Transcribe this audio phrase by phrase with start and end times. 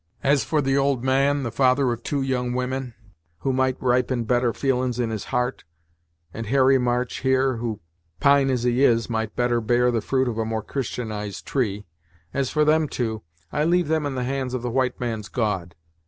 [0.23, 2.95] As for the old man, the father of two young women,
[3.41, 5.63] who might ripen better feelin's in his heart,
[6.33, 7.81] and Harry March, here, who,
[8.19, 11.85] pine as he is, might better bear the fruit of a more Christianized tree,
[12.33, 15.75] as for them two, I leave them in the hands of the white man's God.